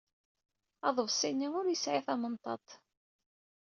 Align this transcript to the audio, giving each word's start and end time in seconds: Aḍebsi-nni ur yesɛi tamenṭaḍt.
Aḍebsi-nni 0.87 1.47
ur 1.59 1.65
yesɛi 1.69 2.01
tamenṭaḍt. 2.05 2.69